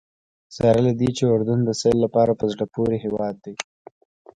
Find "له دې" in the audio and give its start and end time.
0.85-1.09